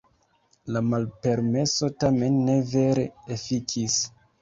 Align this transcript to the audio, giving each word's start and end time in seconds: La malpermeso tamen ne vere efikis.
La 0.75 0.81
malpermeso 0.85 1.91
tamen 2.07 2.43
ne 2.51 2.59
vere 2.75 3.09
efikis. 3.41 4.05